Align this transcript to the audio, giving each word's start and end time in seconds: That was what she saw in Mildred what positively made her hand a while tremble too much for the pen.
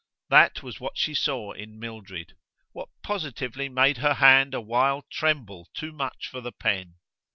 That 0.31 0.63
was 0.63 0.79
what 0.79 0.97
she 0.97 1.13
saw 1.13 1.51
in 1.51 1.77
Mildred 1.77 2.35
what 2.71 2.89
positively 3.03 3.69
made 3.69 3.97
her 3.97 4.15
hand 4.15 4.55
a 4.55 4.59
while 4.59 5.05
tremble 5.11 5.67
too 5.75 5.91
much 5.91 6.27
for 6.27 6.41
the 6.41 6.51
pen. 6.51 6.95